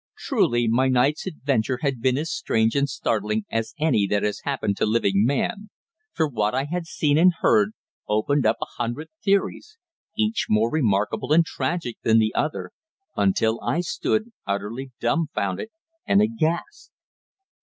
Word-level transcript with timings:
Truly 0.17 0.67
my 0.67 0.87
night's 0.87 1.27
adventure 1.27 1.77
had 1.83 2.01
been 2.01 2.17
as 2.17 2.31
strange 2.31 2.75
and 2.75 2.89
startling 2.89 3.45
as 3.51 3.75
any 3.77 4.07
that 4.07 4.23
has 4.23 4.39
happened 4.45 4.75
to 4.77 4.85
living 4.87 5.25
man, 5.25 5.69
for 6.11 6.27
what 6.27 6.55
I 6.55 6.63
had 6.63 6.87
seen 6.87 7.19
and 7.19 7.31
heard 7.41 7.73
opened 8.09 8.43
up 8.43 8.57
a 8.63 8.81
hundred 8.81 9.09
theories, 9.23 9.77
each 10.17 10.47
more 10.49 10.71
remarkable 10.71 11.31
and 11.31 11.45
tragic 11.45 11.97
than 12.01 12.17
the 12.17 12.33
other, 12.33 12.71
until 13.15 13.61
I 13.61 13.81
stood 13.81 14.31
utterly 14.47 14.91
dumfounded 14.99 15.69
and 16.07 16.19
aghast. 16.19 16.89